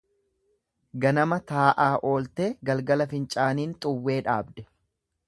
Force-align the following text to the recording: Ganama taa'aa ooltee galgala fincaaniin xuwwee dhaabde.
Ganama 1.03 1.37
taa'aa 1.51 1.89
ooltee 2.13 2.49
galgala 2.71 3.07
fincaaniin 3.13 3.77
xuwwee 3.87 4.21
dhaabde. 4.31 4.69